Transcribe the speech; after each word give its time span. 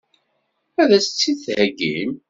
Ad 0.81 0.89
as-tt-id-theggim? 0.97 2.11